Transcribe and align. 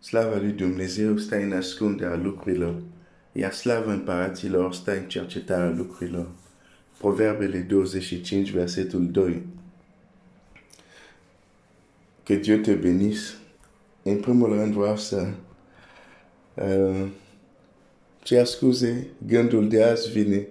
Slava 0.00 0.36
lui 0.36 0.52
Dumnezeu 0.52 1.16
stă 1.16 1.36
în 1.36 1.52
ascunderea 1.52 2.16
lucrurilor, 2.16 2.82
iar 3.32 3.52
slava 3.52 3.92
împăraților 3.92 4.74
stă 4.74 4.96
în 4.96 5.08
cercetarea 5.08 5.70
lucrurilor. 5.70 6.28
Proverbele 6.98 7.58
25, 7.58 8.50
versetul 8.50 9.10
2. 9.10 9.42
Que 12.22 12.36
Dieu 12.36 12.58
te 12.58 12.74
bénisse. 12.74 13.34
În 14.02 14.20
primul 14.20 14.52
rând 14.52 14.74
vreau 14.74 14.96
să 14.96 15.28
uh, 16.54 17.06
cer 18.22 18.44
scuze, 18.44 19.06
gândul 19.26 19.68
de 19.68 19.84
azi 19.84 20.10
vine 20.10 20.46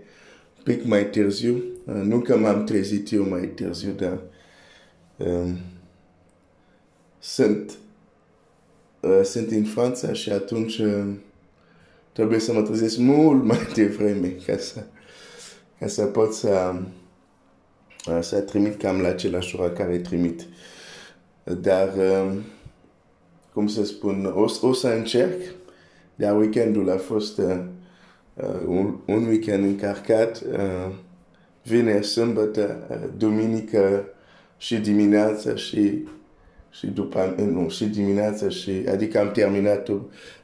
pic 0.67 0.85
mai 0.85 1.09
târziu. 1.09 1.63
Uh, 1.85 1.93
nu 1.93 2.19
că 2.19 2.37
m-am 2.37 2.63
trezit 2.63 3.11
eu 3.11 3.29
mai 3.29 3.47
târziu, 3.47 3.91
dar 3.91 4.19
um, 5.17 5.57
sunt, 7.19 7.77
uh, 8.99 9.19
sunt 9.23 9.51
în 9.51 9.63
Franța 9.63 10.13
și 10.13 10.31
atunci 10.31 10.77
uh, 10.77 11.05
trebuie 12.11 12.39
să 12.39 12.53
mă 12.53 12.61
trezesc 12.61 12.97
mult 12.97 13.43
mai 13.43 13.67
devreme 13.75 14.27
ca 14.27 14.57
să, 14.57 14.83
ca 15.79 15.87
să 15.87 16.05
pot 16.05 16.33
să, 16.33 16.75
uh, 18.09 18.19
să 18.21 18.39
trimit 18.39 18.81
cam 18.81 19.01
la 19.01 19.07
același 19.07 19.55
oraș 19.55 19.77
care 19.77 19.97
trimit. 19.97 20.45
Dar, 21.43 21.93
uh, 21.97 22.33
cum 23.53 23.67
să 23.67 23.85
spun, 23.85 24.25
o, 24.35 24.67
o 24.67 24.73
să 24.73 24.87
încerc, 24.87 25.41
dar 26.15 26.37
weekendul 26.37 26.89
a 26.89 26.97
fost 26.97 27.37
uh, 27.37 27.59
uh, 28.33 28.61
un, 28.67 28.95
un 29.05 29.25
weekend 29.25 29.63
încărcat, 29.63 30.43
uh, 30.51 30.93
vineri, 31.63 32.05
sâmbătă, 32.05 32.87
uh, 32.89 33.09
duminică 33.17 34.05
și 34.57 34.77
dimineața 34.77 35.55
și 35.55 36.07
și 36.69 36.87
după, 36.87 37.35
nu, 37.37 37.69
și 37.69 37.85
dimineața 37.85 38.49
și, 38.49 38.71
adică 38.91 39.19
am 39.19 39.31
terminat 39.31 39.91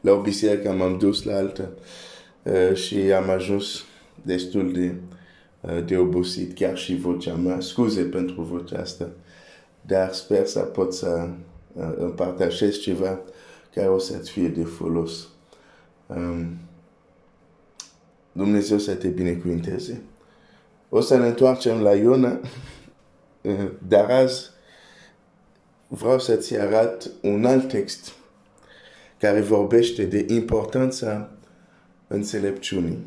la 0.02 0.12
o 0.12 0.22
biserică, 0.22 0.72
m-am 0.72 0.98
dus 0.98 1.24
la 1.24 1.36
altă 1.36 1.70
uh, 2.44 2.76
și 2.76 2.96
am 2.96 3.30
ajuns 3.30 3.84
destul 4.22 4.72
de, 4.72 4.96
uh, 5.62 5.86
de 5.86 5.98
obosit, 5.98 6.56
chiar 6.56 6.78
și 6.78 6.96
vocea 6.96 7.34
mea. 7.34 7.60
Scuze 7.60 8.02
pentru 8.02 8.42
vocea 8.42 8.80
asta, 8.80 9.10
dar 9.82 10.14
sper 10.14 10.46
să 10.46 10.60
pot 10.60 10.94
să 10.94 11.28
uh, 11.74 11.94
împărtășesc 11.98 12.80
ceva 12.80 13.20
care 13.74 13.88
o 13.88 13.98
să-ți 13.98 14.32
fie 14.32 14.48
de 14.48 14.64
folos. 14.64 15.28
Um, 16.08 16.58
Dumnezeu 18.32 18.78
să 18.78 18.96
te 18.96 19.08
binecuvinteze. 19.08 20.02
O 20.90 21.02
să 21.02 21.18
ne 21.18 21.28
întoarcem 21.28 21.82
la 21.82 21.96
Iona, 21.96 22.40
uh, 23.42 23.72
dar 23.88 24.10
azi 24.10 24.53
vreau 25.96 26.20
să-ți 26.20 26.58
arăt 26.58 27.12
un 27.22 27.46
alt 27.46 27.68
text 27.68 28.12
care 29.20 29.42
vorbește 29.42 30.04
de 30.04 30.26
importanța 30.28 31.30
înțelepciunii. 32.08 32.98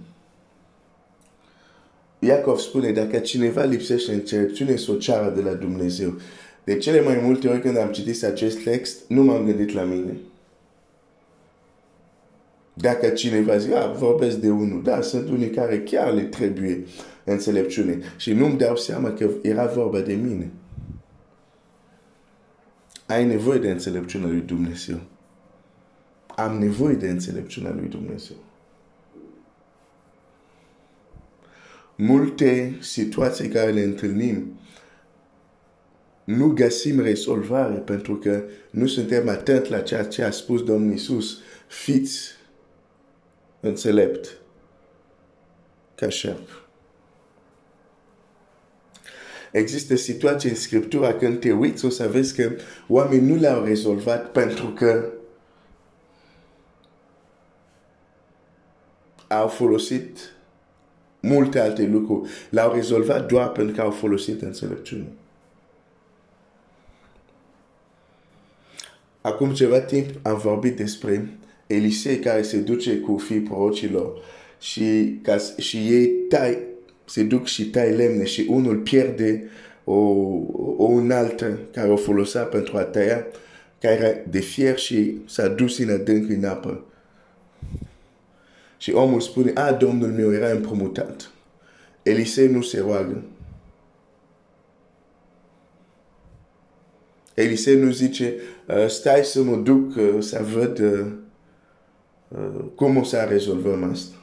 Iacov 2.18 2.58
spune, 2.58 2.92
dacă 2.92 3.18
cineva 3.18 3.62
lipsește 3.62 4.12
înțelepciune, 4.12 4.76
să 4.76 4.90
o 4.90 4.94
ceară 4.94 5.34
de 5.34 5.40
la 5.40 5.52
Dumnezeu. 5.52 6.14
De 6.64 6.76
cele 6.76 7.00
mai 7.00 7.20
multe 7.22 7.48
ori 7.48 7.60
când 7.60 7.76
am 7.78 7.92
citit 7.92 8.24
acest 8.24 8.62
text, 8.62 8.98
nu 9.08 9.22
m-am 9.22 9.44
gândit 9.44 9.72
la 9.72 9.82
mine. 9.82 10.16
Dacă 12.74 13.08
cineva 13.08 13.58
zice, 13.58 13.74
ah, 13.74 13.94
vorbesc 13.96 14.36
de 14.36 14.50
unul, 14.50 14.82
da, 14.82 15.00
sunt 15.00 15.28
unii 15.28 15.50
care 15.50 15.80
chiar 15.80 16.12
le 16.12 16.22
trebuie 16.22 16.84
înțelepciune. 17.24 17.98
Și 18.16 18.32
nu-mi 18.32 18.58
dau 18.58 18.76
seama 18.76 19.12
că 19.12 19.30
era 19.42 19.66
vorba 19.66 20.00
de 20.00 20.14
mine 20.14 20.50
ai 23.06 23.24
nevoie 23.24 23.58
de 23.58 23.70
înțelepciunea 23.70 24.28
lui 24.28 24.40
Dumnezeu. 24.40 25.00
Am 26.26 26.58
nevoie 26.58 26.94
de 26.94 27.08
înțelepciunea 27.08 27.72
lui 27.72 27.88
Dumnezeu. 27.88 28.36
Multe 31.96 32.78
situații 32.80 33.48
care 33.48 33.70
le 33.70 33.82
întâlnim 33.82 34.58
nu 36.24 36.48
găsim 36.48 37.00
rezolvare 37.00 37.74
pentru 37.78 38.16
că 38.16 38.42
nu 38.70 38.86
suntem 38.86 39.28
atenți 39.28 39.70
la 39.70 39.80
ceea 39.80 40.04
ce 40.04 40.22
a 40.22 40.30
spus 40.30 40.62
Domnul 40.64 40.90
Iisus. 40.90 41.38
Fiți 41.68 42.30
înțelept 43.60 44.38
ca 45.94 46.08
șerp. 46.08 46.65
Există 49.52 49.96
situații 49.96 50.48
în 50.48 50.54
Scriptura 50.54 51.14
când 51.14 51.40
te 51.40 51.52
uiți 51.52 51.84
o 51.84 51.88
să 51.88 52.08
vezi 52.08 52.34
că 52.42 52.52
oamenii 52.88 53.28
nu 53.28 53.40
le-au 53.40 53.64
rezolvat 53.64 54.30
pentru 54.30 54.66
că 54.66 55.10
au 59.28 59.48
folosit 59.48 60.18
multe 61.20 61.60
alte 61.60 61.86
lucruri. 61.86 62.30
L-au 62.50 62.72
rezolvat 62.72 63.26
doar 63.26 63.48
pentru 63.48 63.74
că 63.74 63.80
au 63.80 63.90
folosit 63.90 64.42
înțelepciune. 64.42 65.06
Acum 69.20 69.52
ceva 69.52 69.80
timp 69.80 70.08
am 70.22 70.38
vorbit 70.38 70.76
despre 70.76 71.38
Elisei 71.66 72.18
care 72.18 72.42
se 72.42 72.58
duce 72.58 72.98
cu 72.98 73.16
fii 73.16 73.40
prorocilor 73.40 74.22
și, 74.60 75.18
ca, 75.22 75.36
și 75.58 75.76
ei 75.76 76.06
tai 76.28 76.58
se 77.06 77.22
duc 77.22 77.46
și 77.46 77.70
tai 77.70 77.92
lemne 77.92 78.24
și 78.24 78.46
unul 78.48 78.76
pierde 78.76 79.44
o, 79.84 79.94
o 80.76 80.84
unaltă 80.84 81.58
care 81.72 81.88
o 81.88 81.96
folosea 81.96 82.42
pentru 82.42 82.76
a 82.76 82.82
tăia, 82.82 83.26
care 83.80 83.94
era 83.94 84.20
de 84.30 84.40
fier 84.40 84.78
și 84.78 85.20
s-a 85.26 85.48
dus 85.48 85.78
în 85.78 85.90
adânc 85.90 86.30
în 86.30 86.44
apă. 86.44 86.84
Și 88.76 88.92
omul 88.92 89.20
spune, 89.20 89.52
a, 89.54 89.72
domnul 89.72 90.08
meu 90.08 90.32
era 90.32 90.50
împrumutat. 90.50 91.30
Elisei 92.02 92.48
nu 92.48 92.62
se 92.62 92.80
roagă. 92.80 93.22
Elisei 97.34 97.80
nu 97.80 97.90
zice, 97.90 98.34
uh, 98.68 98.88
stai 98.88 99.24
să 99.24 99.42
mă 99.42 99.56
duc 99.56 99.96
uh, 99.96 100.16
să 100.18 100.44
văd 100.54 100.78
uh, 100.78 101.06
uh, 102.28 102.64
cum 102.74 102.96
o 102.96 103.02
să 103.02 103.26
rezolvăm 103.28 103.90
asta. 103.90 104.15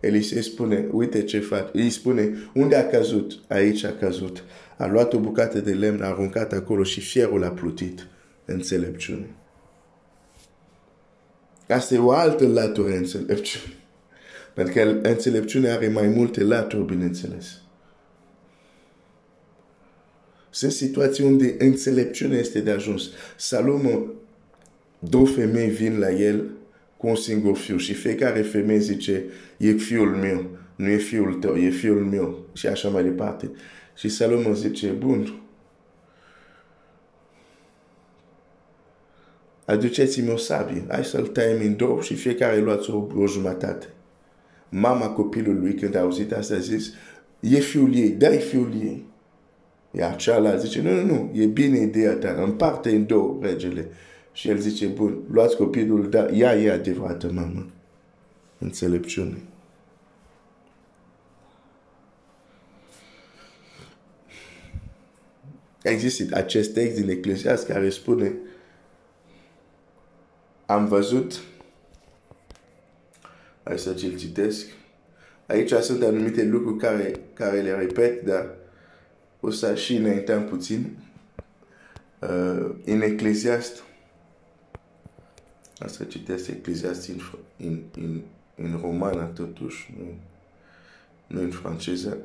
Elisei 0.00 0.42
spune, 0.42 0.86
uite 0.92 1.22
ce 1.22 1.40
fac. 1.40 1.74
Îi 1.74 1.90
spune, 1.90 2.32
unde 2.54 2.76
a 2.76 2.88
căzut? 2.88 3.38
Aici 3.48 3.84
a 3.84 3.92
căzut. 3.92 4.44
A 4.76 4.86
luat 4.86 5.12
o 5.12 5.18
bucată 5.18 5.60
de 5.60 5.72
lemn, 5.72 6.02
a 6.02 6.06
aruncat 6.06 6.52
acolo 6.52 6.82
și 6.82 7.00
fierul 7.00 7.44
a 7.44 7.48
plutit. 7.48 8.06
Înțelepciune. 8.44 9.26
Asta 11.68 11.94
e 11.94 11.98
o 11.98 12.10
altă 12.10 12.46
latură 12.46 12.94
înțelepciune. 12.94 13.74
Pentru 14.54 14.74
că 14.74 15.08
înțelepciunea 15.08 15.74
are 15.74 15.88
mai 15.88 16.06
multe 16.06 16.42
laturi, 16.42 16.84
bineînțeles. 16.84 17.60
Sunt 20.50 20.72
situații 20.72 21.24
unde 21.24 21.54
înțelepciunea 21.58 22.38
este 22.38 22.60
de 22.60 22.70
ajuns. 22.70 23.02
Salomo, 23.36 24.02
două 24.98 25.26
femei 25.26 25.68
vin 25.68 25.98
la 25.98 26.10
el 26.10 26.50
cu 27.00 27.06
un 27.06 27.14
singur 27.14 27.56
fiu 27.56 27.76
și 27.76 27.94
fiecare 27.94 28.42
femeie 28.42 28.78
zice, 28.78 29.24
e 29.56 29.72
fiul 29.72 30.16
meu, 30.16 30.46
nu 30.76 30.88
e 30.88 30.96
fiul 30.96 31.34
tău, 31.34 31.56
e 31.56 31.70
fiul 31.70 32.04
meu 32.04 32.38
și 32.52 32.66
așa 32.66 32.88
mai 32.88 33.02
departe. 33.02 33.50
Și 33.96 34.08
Salomon 34.08 34.54
zice, 34.54 34.86
bun, 34.86 35.42
aduceți-mi 39.64 40.30
o 40.30 40.36
sabie, 40.36 40.84
hai 40.88 41.04
să-l 41.04 41.26
tăiem 41.26 41.60
în 41.60 41.76
două 41.76 42.00
și 42.00 42.14
fiecare 42.14 42.58
luați 42.58 42.90
o, 42.90 43.06
o 43.16 43.26
jumătate. 43.26 43.86
Mama 44.68 45.08
copilului 45.08 45.74
când 45.74 45.94
a 45.94 46.00
auzit 46.00 46.32
asta 46.32 46.54
a 46.54 46.58
zis, 46.58 46.92
e 47.40 47.58
fiul 47.58 47.94
ei, 47.94 48.10
dai 48.10 48.38
fiul 48.38 48.72
ei. 48.80 49.06
Iar 49.90 50.16
cealaltă 50.16 50.58
zice, 50.58 50.82
nu, 50.82 50.94
nu, 50.94 51.04
nu, 51.04 51.30
e 51.34 51.46
bine 51.46 51.78
ideea 51.78 52.14
ta, 52.14 52.42
împarte 52.42 52.90
în 52.90 53.06
două 53.06 53.38
regele. 53.40 53.88
Și 54.32 54.48
el 54.48 54.58
zice, 54.58 54.86
bun, 54.86 55.18
luați 55.30 55.56
copilul, 55.56 56.10
dar 56.10 56.30
ea 56.32 56.54
e 56.54 56.72
adevărată, 56.72 57.30
mamă. 57.32 57.66
Înțelepciune. 58.58 59.42
Există 65.82 66.36
acest 66.36 66.72
text 66.72 67.00
din 67.00 67.08
Eclesiast 67.08 67.66
care 67.66 67.90
spune 67.90 68.34
am 70.66 70.86
văzut 70.86 71.40
hai 73.62 73.78
să 73.78 73.94
ți-l 73.94 74.16
citesc 74.16 74.66
aici 75.46 75.72
sunt 75.72 76.02
anumite 76.02 76.44
lucruri 76.44 76.78
care, 76.78 77.12
care 77.34 77.60
le 77.60 77.74
repet 77.74 78.24
dar 78.24 78.54
o 79.40 79.50
să 79.50 79.74
și 79.74 79.96
înainteam 79.96 80.44
puțin 80.44 80.96
uh, 82.20 82.74
în 82.84 83.00
Eclesiast 83.00 83.82
Asta 85.84 86.04
citesc 86.04 86.48
Eclesiast 86.48 87.08
în, 87.08 87.20
în, 87.56 87.82
în, 87.94 88.20
în 88.56 88.78
romană 88.80 89.24
totuși, 89.24 89.94
nu, 89.98 90.04
nu 91.26 91.40
în 91.40 91.50
franceză. 91.50 92.16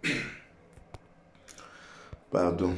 Pardon. 2.28 2.74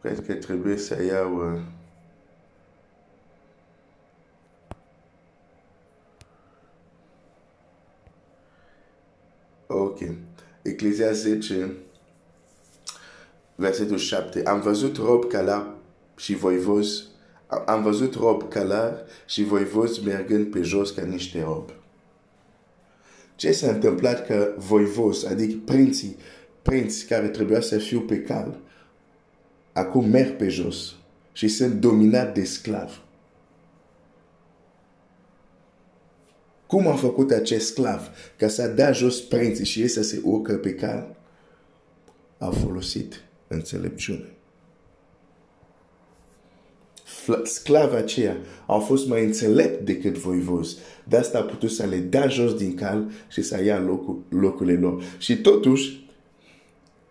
cred 0.00 0.26
că 0.26 0.34
trebuie 0.34 0.76
să 0.76 1.02
iau... 1.02 1.52
Uh, 1.52 1.60
ok. 9.66 9.98
Eclezia 10.62 11.12
10, 11.12 11.72
versetul 13.60 13.98
7. 13.98 14.42
Am 14.42 14.60
văzut 14.60 14.96
rob 14.96 15.24
calar 15.24 15.74
și 16.16 16.34
voivozi 16.34 17.08
am 17.66 17.82
văzut 17.82 18.14
rob 18.14 18.48
calar 18.48 19.04
și 19.26 19.42
voivozi 19.42 20.04
mergând 20.04 20.46
pe 20.46 20.62
jos 20.62 20.90
ca 20.90 21.02
niște 21.02 21.42
robi. 21.42 21.72
Ce 23.36 23.52
s-a 23.52 23.70
întâmplat 23.70 24.26
că 24.26 24.54
voivozi, 24.56 25.26
adică 25.26 25.58
prinții, 25.64 26.16
prinți 26.62 27.06
care 27.06 27.28
trebuia 27.28 27.60
să 27.60 27.78
fiu 27.78 28.00
pe 28.00 28.20
cal, 28.20 28.60
acum 29.72 30.08
merg 30.08 30.36
pe 30.36 30.48
jos 30.48 30.94
și 31.32 31.48
sunt 31.48 31.72
dominat 31.74 32.34
de 32.34 32.44
sclavi. 32.44 33.00
Cum 36.66 36.86
a 36.86 36.94
făcut 36.94 37.30
acest 37.30 37.66
sclav 37.66 38.10
ca 38.36 38.48
să 38.48 38.66
dea 38.66 38.92
jos 38.92 39.20
prinții 39.20 39.64
și 39.64 39.80
ei 39.80 39.88
să 39.88 40.02
se 40.02 40.20
urcă 40.24 40.56
pe 40.56 40.74
cal? 40.74 41.16
A 42.38 42.50
folosit 42.50 43.22
înțelepciune 43.48 44.32
sclava 47.44 47.96
aceia 47.96 48.36
au 48.66 48.80
fost 48.80 49.08
mai 49.08 49.24
înțelept 49.24 49.86
decât 49.86 50.16
voivozi. 50.16 50.76
De 51.04 51.16
asta 51.16 51.38
a 51.38 51.42
putut 51.42 51.70
să 51.70 51.86
le 51.86 51.96
dea 51.96 52.28
jos 52.28 52.54
din 52.54 52.74
cal 52.74 53.10
și 53.28 53.42
să 53.42 53.64
ia 53.64 53.80
locul, 53.80 54.22
locurile 54.28 54.78
lor. 54.78 55.02
Și 55.18 55.36
totuși, 55.36 56.06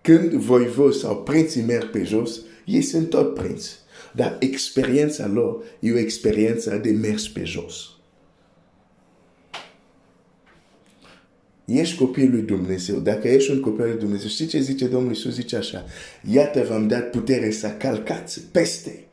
când 0.01 0.31
voivozi 0.31 0.99
sau 0.99 1.23
prinții 1.23 1.61
merg 1.61 1.89
pe 1.89 2.03
jos, 2.03 2.39
ei 2.65 2.81
sunt 2.81 3.09
tot 3.09 3.33
prinți. 3.33 3.75
Dar 4.13 4.37
experiența 4.39 5.27
lor 5.27 5.63
e 5.79 5.91
o 5.91 5.97
experiență 5.97 6.75
de 6.83 6.91
mers 6.91 7.27
pe 7.27 7.43
jos. 7.43 7.96
Ești 11.67 11.97
copilul 11.97 12.31
lui 12.31 12.41
Dumnezeu. 12.41 12.99
Dacă 12.99 13.27
ești 13.27 13.51
un 13.51 13.59
copil 13.59 13.85
lui 13.85 13.97
Dumnezeu, 13.97 14.27
știi 14.27 14.45
ce 14.45 14.59
zice 14.59 14.87
Domnul 14.87 15.11
Iisus? 15.11 15.33
Zice 15.33 15.55
așa, 15.55 15.85
iată 16.31 16.63
v-am 16.69 16.87
dat 16.87 17.09
putere 17.09 17.51
să 17.51 17.69
calcați 17.69 18.41
peste 18.41 19.07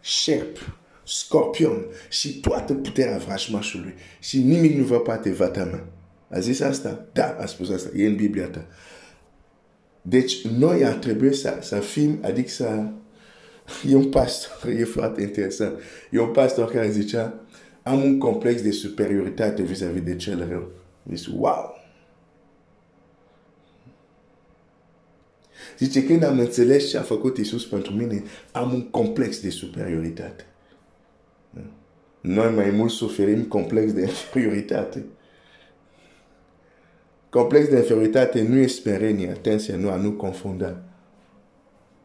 șerp, 0.00 0.78
scorpion 1.04 1.84
și 2.08 2.40
toată 2.40 2.74
puterea 2.74 3.18
vrașmașului 3.18 3.94
și 4.20 4.38
nimic 4.38 4.76
nu 4.76 4.84
va 4.84 4.98
poate 4.98 5.30
vatama. 5.30 5.86
A 6.30 6.38
zis 6.38 6.60
asta? 6.60 7.06
Da, 7.12 7.36
a 7.40 7.46
spus 7.46 7.70
asta. 7.70 7.88
E 7.96 8.06
în 8.06 8.16
Biblia 8.16 8.46
ta. 8.46 8.66
Deci 10.02 10.46
noi 10.46 10.84
ar 10.84 10.94
trebui 10.94 11.34
să, 11.34 11.58
să 11.60 11.76
fim, 11.76 12.18
adică 12.22 12.48
să... 12.48 12.84
E 13.90 13.94
un 13.94 14.10
pastor, 14.10 14.70
e 14.70 14.84
foarte 14.84 15.22
interesant. 15.22 15.78
E 16.10 16.20
un 16.20 16.32
pastor 16.32 16.70
care 16.70 16.90
zicea, 16.90 17.44
am 17.82 18.02
un 18.02 18.18
complex 18.18 18.62
de 18.62 18.70
superioritate 18.70 19.62
vis-a-vis 19.62 20.02
de 20.02 20.16
cel 20.16 20.46
rău. 20.48 20.77
Zice, 21.14 21.30
wow! 21.36 21.76
Zice, 25.78 26.04
când 26.04 26.22
am 26.22 26.38
înțeles 26.38 26.88
ce 26.88 26.98
a 26.98 27.02
făcut 27.02 27.36
Isus 27.36 27.66
pentru 27.66 27.92
mine, 27.92 28.22
am 28.52 28.72
un 28.72 28.90
complex 28.90 29.40
de 29.40 29.50
superioritate. 29.50 30.46
Noi 32.20 32.54
mai 32.54 32.70
mult 32.70 32.90
suferim 32.90 33.44
complex 33.44 33.92
de 33.92 34.00
inferioritate. 34.00 35.04
Complex 37.30 37.68
de 37.68 37.76
inferioritate 37.76 38.42
nu 38.42 38.56
e 38.56 38.66
sperenie, 38.66 39.30
atenție, 39.30 39.76
nu 39.76 39.90
a 39.90 39.96
nu 39.96 40.12
confunda. 40.12 40.82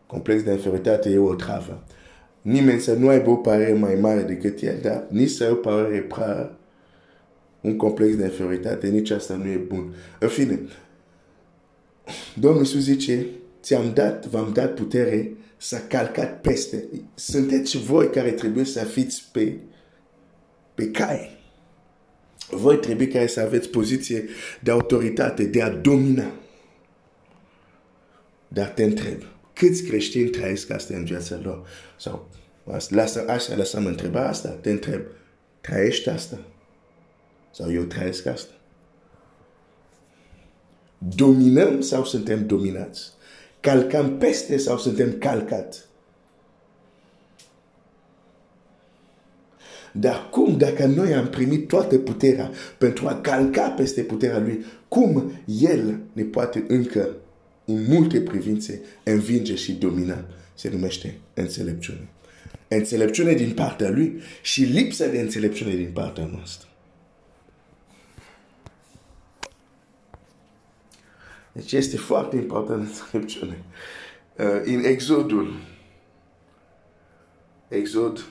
Complex 0.07 0.43
de 0.43 0.51
inferioritate 0.51 1.09
e 1.09 1.17
o 1.17 1.35
travă. 1.35 1.83
Nimeni 2.41 2.79
să 2.79 2.93
nu 2.93 3.07
aibă 3.07 3.29
o 3.29 3.35
părere 3.35 3.73
mai 3.73 3.95
mare 3.95 4.21
decât 4.21 4.61
el, 4.61 4.79
dar 4.81 5.05
nici 5.09 5.29
să 5.29 5.43
ai 5.43 5.51
o 5.51 5.55
părere 5.55 5.99
prea 5.99 6.57
un 7.63 7.77
complex 7.77 8.15
de 8.15 8.23
inferioritate, 8.23 8.87
nici 8.87 9.09
asta 9.09 9.35
nu 9.35 9.47
e 9.47 9.55
bun. 9.55 9.93
În 10.19 10.27
fine, 10.27 10.59
Domnul 12.35 12.61
Iisus 12.61 12.81
zice, 12.81 13.25
ți-am 13.61 13.93
dat, 13.93 14.25
v-am 14.25 14.51
dat 14.53 14.73
putere 14.73 15.31
să 15.57 15.77
calcat 15.77 16.41
peste. 16.41 16.87
Sunteți 17.15 17.77
voi 17.77 18.09
care 18.09 18.31
trebuie 18.31 18.63
să 18.63 18.83
fiți 18.83 19.29
pe, 19.31 19.57
pe 20.75 20.91
cai. 20.91 21.41
Voi 22.49 22.77
trebuie 22.77 23.07
care 23.07 23.27
să 23.27 23.39
aveți 23.39 23.69
poziție 23.69 24.25
de 24.59 24.71
autoritate, 24.71 25.43
de 25.43 25.61
a 25.61 25.69
domina. 25.69 26.31
Dar 28.47 28.67
te 28.67 28.83
întreb, 28.83 29.21
câți 29.53 29.83
creștini 29.83 30.29
trăiesc 30.29 30.69
asta 30.69 30.95
în 30.95 31.03
viața 31.03 31.39
lor? 31.43 31.67
Sau, 31.99 32.29
lasă, 32.89 33.25
așa, 33.27 33.55
lasă-mă 33.55 33.89
întreba 33.89 34.27
asta, 34.27 34.49
te 34.49 34.69
întreb, 34.69 35.01
trăiești 35.61 36.09
asta? 36.09 36.39
Sau 37.55 37.73
eu 37.73 37.83
trăiesc 37.83 38.25
asta? 38.25 38.53
Dominăm 40.97 41.81
sau 41.81 42.05
suntem 42.05 42.45
dominați? 42.45 43.11
calcăm 43.63 44.17
peste 44.17 44.57
sau 44.57 44.77
suntem 44.77 45.17
calcat. 45.17 45.87
Dar 49.91 50.29
cum 50.31 50.57
dacă 50.57 50.85
noi 50.85 51.13
am 51.13 51.27
primit 51.27 51.67
toată 51.67 51.97
puterea 51.97 52.51
pentru 52.77 53.07
a 53.07 53.21
calca 53.21 53.69
peste 53.69 54.01
puterea 54.01 54.39
lui, 54.39 54.65
cum 54.87 55.31
el 55.45 55.99
ne 56.13 56.23
poate 56.23 56.65
încă 56.67 57.09
în 57.65 57.85
multe 57.87 58.21
privințe 58.21 58.81
învinge 59.03 59.55
și 59.55 59.71
domina? 59.71 60.25
Se 60.53 60.69
numește 60.69 61.17
înțelepciune. 61.33 62.07
Înțelepciune 62.67 63.33
din 63.33 63.51
partea 63.51 63.89
lui 63.89 64.21
și 64.41 64.63
lipsa 64.63 65.07
de 65.07 65.19
înțelepciune 65.19 65.75
din 65.75 65.89
partea 65.93 66.25
noastră. 66.25 66.67
Deci 71.53 71.71
este 71.71 71.97
foarte 71.97 72.35
important 72.35 72.87
înțelepciune. 72.87 73.63
Uh, 74.37 74.61
în 74.63 74.83
Exodul, 74.83 75.53
Exod, 77.67 78.27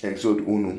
Exod 0.00 0.42
1, 0.46 0.78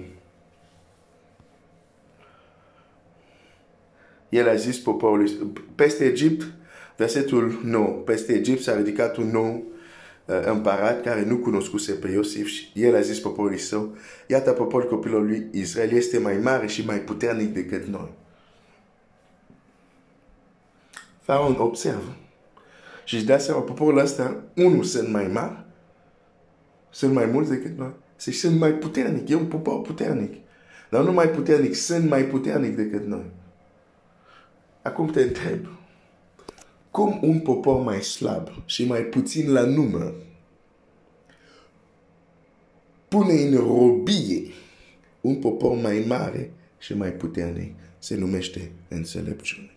el 4.30 4.50
a 4.50 4.56
zis 4.56 4.80
poporului, 4.80 5.32
peste 5.75 6.06
Egipt, 6.06 6.54
versetul 6.98 7.60
9, 7.63 7.88
peste 7.88 8.34
Egipt 8.34 8.62
s-a 8.62 8.75
ridicat 8.75 9.18
un 9.18 9.27
nou 9.27 9.54
uh, 9.56 9.75
împărat 10.25 11.01
care 11.01 11.25
nu 11.25 11.38
cunoscuse 11.38 11.91
pe 11.91 12.12
Iosif 12.12 12.48
și 12.48 12.72
el 12.74 12.96
a 12.96 13.00
zis 13.00 13.20
poporului 13.20 13.60
său, 13.60 13.96
iată 14.27 14.51
poporul 14.51 14.89
copilului 14.89 15.27
lui 15.27 15.62
Israel 15.62 15.91
este 15.91 16.17
mai 16.17 16.38
mare 16.38 16.67
și 16.67 16.86
mai 16.86 17.00
puternic 17.00 17.53
decât 17.53 17.86
noi. 17.86 18.12
Faraon 21.22 21.55
observă 21.60 22.15
și 23.03 23.15
își 23.15 23.25
dă 23.25 23.38
seama, 23.38 23.62
poporul 23.62 24.00
ăsta, 24.00 24.44
unul 24.55 24.84
sunt 24.84 25.10
mai 25.10 25.27
mari, 25.27 25.65
sunt 26.89 27.13
mai 27.13 27.25
mulți 27.25 27.50
decât 27.50 27.77
noi, 27.77 27.91
și 28.20 28.32
sunt 28.32 28.60
mai 28.60 28.72
puternic, 28.72 29.29
e 29.29 29.36
un 29.36 29.46
popor 29.46 29.82
puternic. 29.82 30.34
Dar 30.89 31.03
nu 31.03 31.12
mai 31.12 31.29
puternic, 31.29 31.75
sunt 31.75 32.10
mai 32.10 32.24
puternic 32.24 32.75
decât 32.75 33.05
noi. 33.05 33.25
Acum 34.82 35.08
te 35.08 35.22
întreb, 35.22 35.67
cum 36.96 37.20
un 37.22 37.40
popor 37.40 37.82
mai 37.82 38.02
slab 38.02 38.50
și 38.66 38.86
mai 38.86 39.02
puțin 39.02 39.52
la 39.52 39.62
număr 39.62 40.14
pune 43.08 43.34
în 43.34 43.56
robie 43.56 44.42
un 45.22 45.36
popor 45.36 45.75
mai 45.75 46.04
mare 46.08 46.52
și 46.78 46.94
mai 46.94 47.12
puternic 47.12 47.74
se 47.98 48.16
numește 48.16 48.72
înțelepciune. 48.88 49.70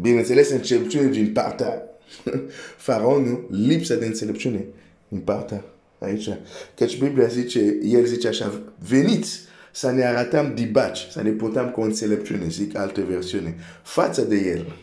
Bineînțeles, 0.00 0.50
înțelepciune 0.50 1.10
din 1.10 1.32
partea 1.32 1.82
faraonul, 2.86 3.46
lipsa 3.50 3.94
de 3.94 4.06
înțelepciune 4.06 4.64
din 5.08 5.20
partea 5.20 5.64
aici. 5.98 6.28
Căci 6.76 6.98
Biblia 6.98 7.26
zice, 7.26 7.78
el 7.82 8.04
zice 8.04 8.28
așa, 8.28 8.62
veniți 8.88 9.38
să 9.72 9.90
ne 9.90 10.04
arătăm 10.04 10.54
dibaci, 10.54 11.06
să 11.10 11.22
ne 11.22 11.30
putem 11.30 11.70
cu 11.70 11.80
înțelepciune, 11.80 12.48
zic 12.48 12.76
alte 12.76 13.00
versiune, 13.00 13.56
față 13.82 14.22
de 14.22 14.36
el. 14.36 14.74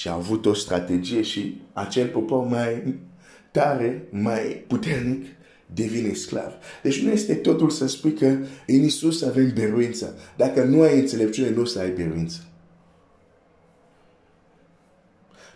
Și 0.00 0.08
a 0.08 0.12
avut 0.12 0.46
o 0.46 0.54
strategie 0.54 1.22
și 1.22 1.60
acel 1.72 2.08
popor 2.08 2.46
mai 2.46 2.98
tare, 3.50 4.06
mai 4.10 4.64
puternic, 4.66 5.26
devine 5.66 6.12
sclav. 6.12 6.52
Deci 6.82 7.02
nu 7.02 7.10
este 7.10 7.34
totul 7.34 7.70
să 7.70 7.86
spui 7.86 8.12
că 8.12 8.26
în 8.66 8.82
Isus 8.82 9.22
avem 9.22 9.52
biruință. 9.52 10.18
Dacă 10.36 10.64
nu 10.64 10.82
ai 10.82 10.98
înțelepciune, 10.98 11.50
nu 11.50 11.60
o 11.60 11.64
să 11.64 11.78
ai 11.78 11.90
biruință. 11.90 12.44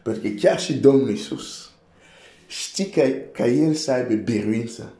Pentru 0.02 0.22
că 0.22 0.28
chiar 0.28 0.60
și 0.60 0.74
Domnul 0.74 1.10
Isus 1.10 1.70
știi 2.46 2.88
că, 2.88 3.08
ca 3.32 3.46
El 3.46 3.74
să 3.74 3.90
aibă 3.90 4.14
biruință, 4.14 4.92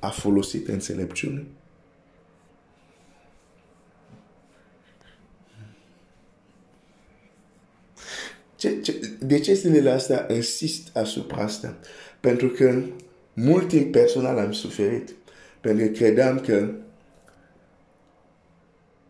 a 0.00 0.08
folosit 0.08 0.68
înțelepciune. 0.68 1.46
De 9.18 9.38
ce 9.38 9.54
zilele 9.54 9.90
astea 9.90 10.26
insist 10.34 10.96
asupra 10.96 11.42
asta? 11.42 11.76
Pentru 12.20 12.48
că 12.48 12.82
mult 13.32 13.68
timp 13.68 13.92
personal 13.92 14.38
am 14.38 14.52
suferit. 14.52 15.14
Pentru 15.60 15.86
că 15.86 15.92
credeam 15.92 16.40
că 16.40 16.70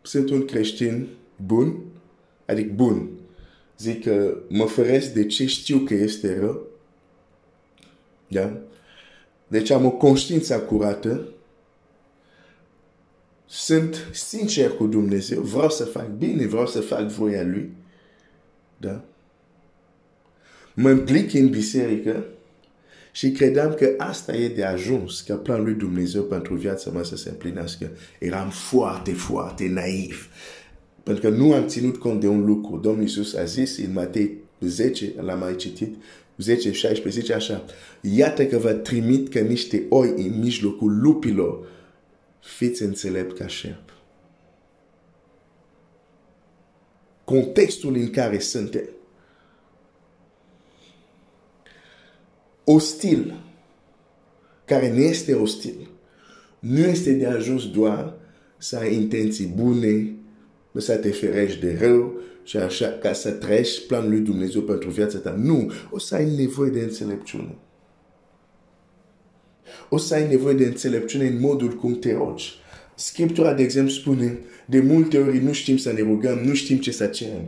sunt 0.03 0.31
un 0.31 0.45
creștin 0.45 1.09
bun, 1.47 1.85
adică 2.47 2.73
bun. 2.75 3.11
Zic 3.79 4.03
că 4.03 4.37
mă 4.49 4.67
feresc 4.67 5.13
de 5.13 5.27
ce 5.27 5.47
știu 5.47 5.79
că 5.79 5.95
este 5.95 6.39
rău. 6.39 6.67
Da? 8.29 8.59
Deci 9.49 9.71
am 9.71 9.85
o 9.85 9.91
conștiință 9.91 10.61
curată. 10.61 11.29
Sunt 13.47 14.09
sincer 14.13 14.71
cu 14.71 14.87
Dumnezeu. 14.87 15.41
Vreau 15.41 15.71
să 15.71 15.85
fac 15.85 16.09
bine, 16.09 16.47
vreau 16.47 16.67
să 16.67 16.81
fac 16.81 17.09
voia 17.09 17.43
Lui. 17.43 17.73
Da? 18.77 19.05
Mă 20.79 20.91
implic 20.91 21.35
în 21.35 21.49
biserică 21.49 22.25
și 23.13 23.31
credeam 23.31 23.75
că 23.75 23.95
asta 23.97 24.37
e 24.37 24.49
de 24.49 24.65
ajuns, 24.65 25.21
că 25.21 25.35
planul 25.35 25.65
lui 25.65 25.75
Dumnezeu 25.75 26.23
pentru 26.23 26.55
viața 26.55 26.91
mea 26.91 27.03
să 27.03 27.17
se 27.17 27.29
împlinească. 27.29 27.91
Eram 28.19 28.51
foarte, 28.51 29.13
foarte 29.13 29.69
naiv. 29.69 30.29
Pentru 31.03 31.31
că 31.31 31.37
nu 31.37 31.53
am 31.53 31.67
ținut 31.67 31.97
cont 31.97 32.21
de 32.21 32.27
un 32.27 32.45
lucru. 32.45 32.77
Domnul 32.77 33.03
Iisus 33.03 33.35
a 33.35 33.45
zis 33.45 33.79
în 33.79 33.93
Matei 33.93 34.39
10, 34.61 35.13
l-am 35.21 35.39
mai 35.39 35.57
citit, 35.57 35.95
10, 36.37 36.73
16, 36.73 37.21
zice 37.21 37.35
așa, 37.35 37.65
iată 38.01 38.47
că 38.47 38.59
vă 38.59 38.73
trimit 38.73 39.29
ca 39.29 39.41
niște 39.41 39.85
oi 39.89 40.09
în 40.17 40.39
mijlocul 40.39 41.01
lupilor, 41.01 41.69
fiți 42.41 42.83
înțelept 42.83 43.39
ca 43.39 43.47
șerp. 43.47 43.93
Contextul 47.25 47.95
în 47.95 48.11
care 48.11 48.39
suntem. 48.39 48.96
Ostil, 52.69 53.35
care 54.65 54.93
nu 54.93 55.01
este 55.01 55.35
ostil, 55.35 55.89
nu 56.59 56.79
este 56.79 57.13
de 57.13 57.27
ajuns 57.27 57.71
doar 57.71 58.15
să 58.59 58.77
ai 58.77 58.95
intenții 58.95 59.53
bune, 59.57 60.15
să 60.77 60.97
te 60.97 61.11
ferești 61.11 61.61
de 61.61 61.79
rău, 61.81 62.21
și 62.47 62.57
așa 62.57 62.87
ca 62.87 63.13
să 63.13 63.31
treci 63.31 63.87
planul 63.87 64.11
lui 64.11 64.21
Dumnezeu 64.21 64.61
pentru 64.63 64.91
viața 64.91 65.19
ta. 65.19 65.37
Nu, 65.39 65.73
o 65.91 65.99
să 65.99 66.15
ai 66.15 66.35
nevoie 66.37 66.71
de 66.71 66.81
înțelepciune. 66.81 67.55
O 69.89 69.97
să 69.97 70.15
ai 70.15 70.29
nevoie 70.29 70.55
de 70.55 70.65
înțelepciune 70.65 71.27
în 71.27 71.41
modul 71.41 71.73
cum 71.73 71.99
te 71.99 72.15
rogi. 72.15 72.55
Scriptura, 72.95 73.55
de 73.55 73.63
exemplu, 73.63 73.93
spune, 73.93 74.39
de 74.67 74.81
multe 74.81 75.19
ori 75.19 75.39
nu 75.39 75.53
știm 75.53 75.77
să 75.77 75.93
ne 75.93 76.01
rugăm, 76.01 76.39
nu 76.39 76.55
știm 76.55 76.79
ce 76.79 76.93
să 76.93 77.07
cerem. 77.07 77.45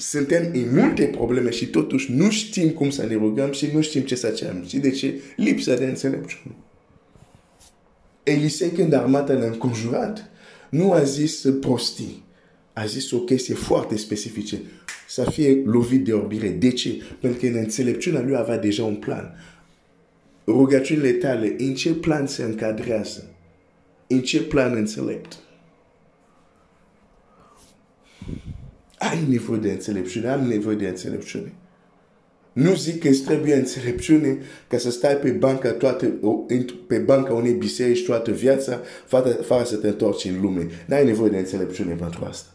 Suntem 0.00 0.50
în 0.52 0.74
multe 0.74 1.04
probleme 1.04 1.50
și 1.50 1.66
totuși 1.66 2.12
nu 2.12 2.30
știm 2.30 2.70
cum 2.70 2.90
să 2.90 3.06
ne 3.06 3.14
rugăm 3.14 3.52
și 3.52 3.70
nu 3.74 3.80
știm 3.80 4.02
ce 4.02 4.14
să 4.14 4.28
cerem. 4.28 4.64
Și 4.66 4.78
de 4.78 4.90
ce? 4.90 5.20
Lipsa 5.36 5.74
de 5.74 5.84
înțelepciune. 5.84 6.54
Elisei, 8.22 8.70
când 8.70 8.92
armata 8.92 9.32
l-a 9.32 9.46
înconjurat, 9.46 10.30
nu 10.70 10.92
a 10.92 11.02
zis 11.02 11.46
prostii 11.60 12.28
a 12.72 12.84
zis 12.84 13.10
o 13.10 13.18
chestie 13.18 13.54
foarte 13.54 13.96
specifică. 13.96 14.56
Să 15.08 15.30
fie 15.30 15.62
lovit 15.64 16.04
de 16.04 16.12
orbire. 16.12 16.48
De 16.48 16.70
ce? 16.70 17.02
Pentru 17.20 17.40
că 17.40 17.46
în 17.46 17.54
înțelepciunea 17.54 18.20
lui 18.20 18.36
avea 18.36 18.58
deja 18.58 18.84
un 18.84 18.96
plan. 18.96 19.34
Rugăciunile 20.46 21.12
tale, 21.12 21.54
în 21.58 21.74
ce 21.74 21.94
plan 21.94 22.26
se 22.26 22.42
încadrează? 22.42 23.30
În 24.06 24.20
ce 24.20 24.42
plan 24.42 24.74
înțelept? 24.74 25.38
Ai 29.00 29.26
nevoie 29.28 29.60
de 29.60 29.70
înțelepciune, 29.70 30.28
am 30.28 30.46
nevoie 30.46 30.76
de 30.76 30.88
înțelepciune. 30.88 31.52
Nu 32.52 32.74
zic 32.74 33.00
că 33.00 33.08
îți 33.08 33.22
trebuie 33.22 33.54
înțelepciune 33.54 34.38
ca 34.68 34.78
să 34.78 34.90
stai 34.90 35.16
pe 35.16 35.30
banca, 35.30 35.72
toate, 35.72 36.18
pe 36.86 36.98
banca 36.98 37.32
unei 37.32 37.52
biserici 37.52 38.04
toată 38.04 38.30
viața, 38.30 38.80
fără 39.42 39.64
să 39.64 39.76
te 39.76 39.88
întorci 39.88 40.24
în 40.24 40.40
lume. 40.40 40.66
N-ai 40.86 41.04
nevoie 41.04 41.30
de 41.30 41.38
înțelepciune 41.38 41.94
pentru 41.94 42.24
asta. 42.24 42.50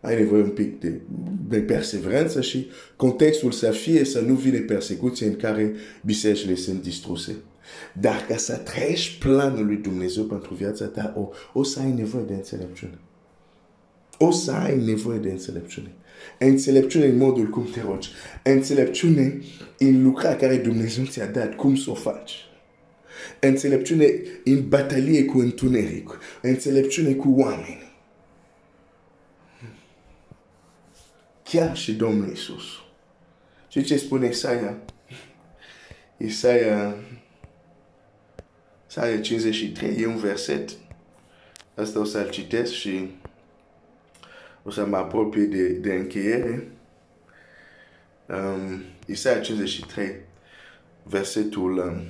Ai 0.00 0.16
nevoie 0.16 0.42
un 0.42 0.50
pic 0.50 0.80
de, 0.80 1.00
de 1.48 1.58
perseverență 1.58 2.40
și 2.40 2.70
contextul 2.96 3.50
să 3.50 3.70
fie 3.70 4.04
să 4.04 4.20
nu 4.20 4.34
vine 4.34 4.58
persecuție 4.58 5.26
în 5.26 5.36
care 5.36 5.72
bisericile 6.04 6.54
sunt 6.54 6.82
distruse. 6.82 7.36
Dar 8.00 8.26
ca 8.28 8.36
să 8.36 8.56
treci 8.56 9.18
planul 9.18 9.66
lui 9.66 9.76
Dumnezeu 9.76 10.24
pentru 10.24 10.54
viața 10.54 10.84
ta, 10.84 11.14
o, 11.16 11.28
o 11.52 11.62
să 11.62 11.80
ai 11.80 11.92
nevoie 11.92 12.24
de 12.24 12.34
înțelepciune. 12.34 12.98
O 14.26 14.30
să 14.30 14.52
ai 14.52 14.78
nevoie 14.78 15.18
de 15.18 15.30
înțelepciune. 15.30 15.92
Înțelepciune 16.38 17.04
în 17.04 17.16
modul 17.16 17.48
cum 17.48 17.68
te 17.72 17.80
rogi. 17.80 18.08
Înțelepciune 18.42 19.40
în 19.78 20.02
lucra 20.02 20.36
care 20.36 20.56
Dumnezeu 20.56 21.04
ți-a 21.04 21.26
dat, 21.26 21.54
cum 21.54 21.76
să 21.76 21.90
o 21.90 21.94
faci. 21.94 22.32
Înțelepciune 23.40 24.12
în 24.44 24.68
batalie 24.68 25.24
cu 25.24 25.38
întuneric. 25.38 26.18
Înțelepciune 26.42 27.12
cu 27.12 27.34
oameni. 27.36 27.92
chiar 31.52 31.76
și 31.76 31.92
Domnul 31.94 32.28
Iisus. 32.28 32.62
Și 33.68 33.82
ce 33.82 33.96
spune 33.96 34.26
Isaia? 34.26 34.76
Isaia, 36.16 36.94
Isaia 38.88 39.20
53 39.20 40.00
e 40.00 40.06
un 40.06 40.16
verset. 40.16 40.70
Asta 41.74 42.00
o 42.00 42.04
să-l 42.04 42.30
citesc 42.30 42.72
și 42.72 43.10
o 44.62 44.70
să 44.70 44.86
mă 44.86 44.96
apropie 44.96 45.42
de, 45.42 45.68
de 45.68 45.92
încheiere. 45.92 46.68
Um, 48.28 48.82
Isaia 49.06 49.40
53, 49.40 50.14
versetul 51.02 51.78
um, 51.78 52.02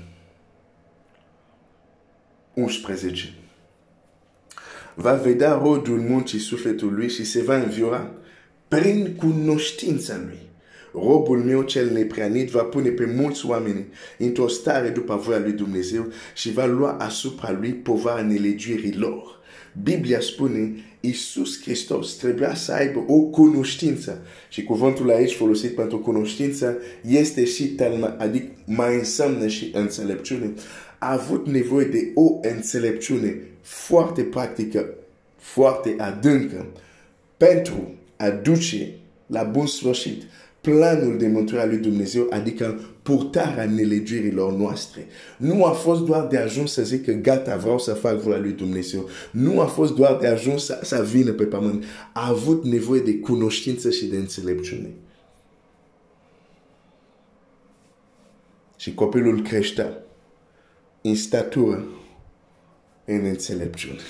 11. 2.54 3.34
Va 4.94 5.12
vedea 5.12 5.52
rodul 5.52 6.00
muncii 6.00 6.38
sufletului 6.38 7.08
și 7.08 7.24
se 7.24 7.42
va 7.42 7.56
înviora 7.56 8.10
prin 8.68 9.14
cunoștința 9.16 10.16
lui. 10.16 10.38
Robul 10.92 11.38
meu 11.38 11.62
cel 11.62 11.90
nepreanit 11.90 12.50
va 12.50 12.62
pune 12.62 12.88
pe 12.88 13.04
mulți 13.06 13.46
oameni 13.46 13.86
într-o 14.18 14.48
stare 14.48 14.88
după 14.88 15.16
voia 15.16 15.38
lui 15.38 15.52
Dumnezeu 15.52 16.12
și 16.34 16.52
va 16.52 16.64
lua 16.64 16.92
asupra 16.92 17.50
lui 17.50 17.72
povara 17.72 18.22
nelegiuirii 18.22 18.96
lor. 18.96 19.40
Biblia 19.82 20.20
spune, 20.20 20.74
Iisus 21.00 21.62
Hristos 21.62 22.12
trebuia 22.12 22.54
să 22.54 22.72
aibă 22.72 23.04
o 23.06 23.18
cunoștință. 23.18 24.22
Și 24.48 24.62
cuvântul 24.62 25.10
aici 25.10 25.34
folosit 25.34 25.74
pentru 25.74 25.98
cunoștință 25.98 26.76
este 27.08 27.44
și 27.44 27.64
talma, 27.64 28.16
adică 28.18 28.46
mai 28.64 28.94
înseamnă 28.94 29.46
și 29.46 29.70
înțelepciune. 29.74 30.52
A 30.98 31.12
avut 31.12 31.46
nevoie 31.46 31.86
de 31.86 32.10
o 32.14 32.38
înțelepciune 32.42 33.40
foarte 33.62 34.22
practică, 34.22 34.94
foarte 35.36 35.94
adâncă 35.98 36.66
pentru 37.36 37.94
aduce 38.16 38.94
la 39.26 39.42
bun 39.42 39.66
sfârșit 39.66 40.22
planul 40.62 41.18
de 41.18 41.28
mântuire 41.28 41.62
a 41.62 41.66
lui 41.66 41.76
Dumnezeu, 41.76 42.26
adică 42.30 42.80
purtarea 43.02 43.64
nelegiurilor 43.64 44.52
noastre. 44.52 45.06
Nu 45.36 45.64
a 45.64 45.70
fost 45.70 46.04
doar 46.04 46.26
de 46.26 46.36
ajuns 46.36 46.72
să 46.72 46.82
zic 46.82 47.04
că 47.04 47.12
gata, 47.12 47.56
vreau 47.56 47.78
să 47.78 47.94
fac 47.94 48.20
voia 48.20 48.38
lui 48.38 48.52
Dumnezeu. 48.52 49.08
Nu 49.30 49.60
a 49.60 49.64
fost 49.64 49.94
doar 49.94 50.16
de 50.16 50.26
ajuns 50.26 50.64
să, 50.64 50.80
să 50.82 51.02
vină 51.02 51.32
pe 51.32 51.44
pământ. 51.44 51.84
A 52.12 52.28
avut 52.28 52.64
nevoie 52.64 53.00
de 53.00 53.18
cunoștință 53.18 53.90
și 53.90 54.04
de 54.04 54.16
înțelepciune. 54.16 54.90
Și 58.76 58.94
copilul 58.94 59.42
creștea 59.42 60.04
în 61.02 61.14
statură, 61.14 61.84
în 63.04 63.24
înțelepciune. 63.24 64.00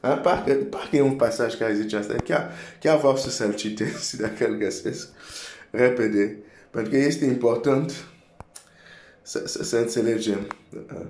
A, 0.00 0.08
parcă, 0.08 0.54
parcă 0.54 0.96
e 0.96 1.00
un 1.00 1.16
pasaj 1.16 1.54
care 1.54 1.74
zice 1.74 1.96
asta. 1.96 2.14
Chiar, 2.24 2.52
chiar 2.80 2.98
vreau 2.98 3.16
să 3.16 3.30
să-l 3.30 3.54
citesc 3.54 4.12
dacă 4.26 4.46
îl 4.46 4.54
găsesc 4.54 5.08
repede. 5.70 6.36
Pentru 6.70 6.90
că 6.90 6.96
este 6.96 7.24
important 7.24 8.04
să, 9.22 9.46
să, 9.46 9.62
să 9.62 9.76
înțelegem 9.76 10.46
uh, 10.74 11.00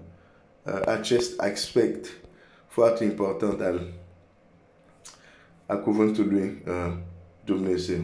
uh, 0.62 0.80
acest 0.86 1.40
aspect 1.40 2.06
foarte 2.66 3.04
important 3.04 3.60
al, 3.60 3.92
al 5.66 5.82
cuvântului 5.82 6.62
uh, 6.66 6.96
Dumnezeu. 7.44 8.00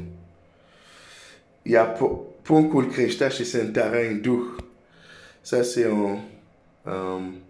Iar 1.63 1.99
punctul 2.43 2.91
creștea 2.91 3.29
și 3.29 3.45
se 3.45 3.61
întărea 3.61 4.09
în 4.11 4.21
Duh. 4.21 4.65
Ça, 5.43 5.63
c'est 5.63 5.87
un... 5.87 6.19
Um, 6.83 7.46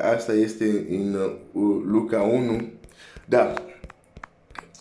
asta 0.00 0.32
este 0.32 0.86
în 0.88 1.14
uh, 1.14 1.82
Luca 1.84 2.22
1, 2.22 2.70
dar 3.24 3.62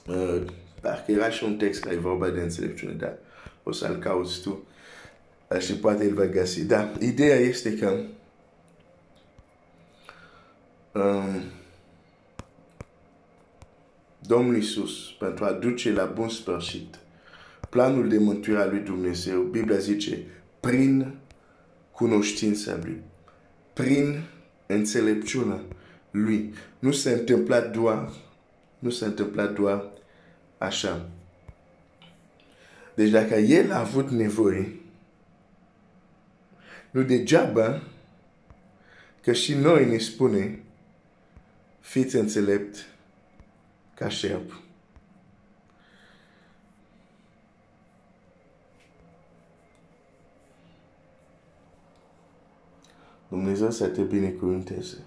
uh, 0.07 0.41
parcă 0.81 1.11
era 1.11 1.29
și 1.29 1.43
un 1.43 1.57
text 1.57 1.81
care 1.81 1.95
e 1.95 1.99
vorba 1.99 2.29
de 2.29 2.41
înțelepciune, 2.41 2.93
dar 2.93 3.17
o 3.63 3.71
să-l 3.71 3.95
cauți 3.95 4.41
tu. 4.41 4.65
Uh, 5.47 5.59
și 5.59 5.73
poate 5.73 6.03
îl 6.03 6.13
va 6.13 6.25
găsi. 6.25 6.65
Dar 6.65 6.91
ideea 6.99 7.35
este 7.35 7.77
că 7.77 7.99
um, 10.93 11.41
Domnul 14.19 14.55
Iisus 14.55 15.11
pentru 15.19 15.45
a 15.45 15.51
duce 15.51 15.91
la 15.91 16.05
bun 16.05 16.29
sfârșit 16.29 16.95
planul 17.69 18.09
de 18.09 18.17
mântuire 18.17 18.59
a 18.59 18.65
lui 18.65 18.79
Dumnezeu, 18.79 19.41
Biblia 19.41 19.77
zice, 19.77 20.23
prin 20.59 21.15
cunoștința 21.91 22.79
lui, 22.83 23.01
prin 23.73 24.23
înțelepciunea 24.67 25.61
lui. 26.11 26.53
Nu 26.79 26.91
s-a 26.91 27.09
întâmplat 27.09 27.71
doar, 27.71 28.11
nu 28.79 28.89
s-a 28.89 29.05
întâmplat 29.05 29.53
doar 29.53 29.89
așa. 30.57 31.09
Deci 32.95 33.09
dacă 33.09 33.35
el 33.35 33.71
a 33.71 33.79
avut 33.79 34.09
nevoie, 34.09 34.75
nu 36.91 37.01
degeaba 37.01 37.81
că 39.21 39.33
și 39.33 39.53
noi 39.53 39.89
ne 39.89 39.97
spune 39.97 40.59
fiți 41.79 42.15
înțelept 42.15 42.85
ca 43.93 44.09
șerp. 44.09 44.66
Dumnezeu 53.29 53.71
să 53.71 53.87
te 53.87 54.01
binecuvânteze. 54.01 54.97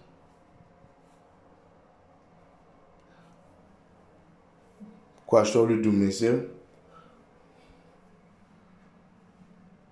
Cu 5.25 5.37
ajutorul 5.37 5.75
lui 5.75 5.83
Dumnezeu, 5.83 6.41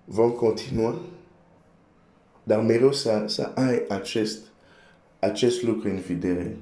vom 0.05 0.31
continua, 0.31 0.99
dar 2.43 2.61
mereu 2.61 2.91
să, 2.91 3.23
să 3.27 3.51
ai 3.55 3.85
acest, 3.89 4.39
acest 5.19 5.63
lucru 5.63 5.89
în 5.89 5.99
vedere. 5.99 6.57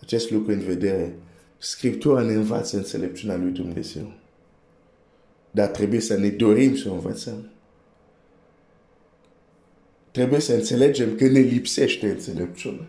Acest 0.00 0.30
lucru 0.30 0.52
în 0.52 0.60
vedere. 0.60 1.18
Scriptura 1.58 2.22
ne 2.22 2.32
învață 2.32 2.76
înțelepciunea 2.76 3.36
lui 3.36 3.50
Dumnezeu. 3.50 4.12
Dar 5.50 5.68
trebuie 5.68 6.00
să 6.00 6.16
ne 6.16 6.28
dorim 6.28 6.76
să 6.76 6.88
o 6.88 6.92
învățăm. 6.92 7.48
Trebuie 10.18 10.40
să 10.40 10.52
înțelegem 10.52 11.14
că 11.14 11.24
ne 11.24 11.38
lipsește 11.38 12.08
înțelepciunea. 12.08 12.88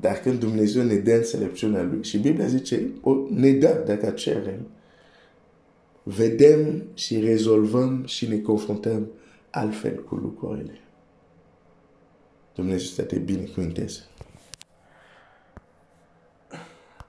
Dar 0.00 0.20
când 0.20 0.40
Dumnezeu 0.40 0.82
ne 0.82 0.94
dă 0.94 1.14
înțelepciunea 1.14 1.82
Lui, 1.82 2.04
și 2.04 2.18
Biblia 2.18 2.46
zice, 2.46 2.90
o, 3.00 3.14
ne 3.30 3.52
dă 3.52 3.82
dacă 3.86 4.10
cerem, 4.10 4.66
vedem 6.02 6.84
și 6.94 7.20
rezolvăm 7.20 8.04
și 8.06 8.28
ne 8.28 8.38
confruntăm 8.38 9.10
altfel 9.50 10.04
cu 10.04 10.14
lucrurile. 10.14 10.80
Dumnezeu 12.54 12.86
să 12.86 13.02
te 13.02 13.18
binecuvânteze. 13.18 14.00